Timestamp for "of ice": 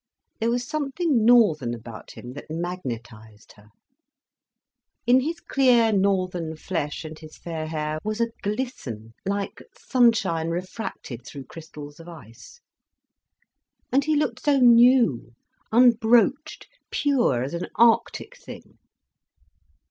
11.99-12.61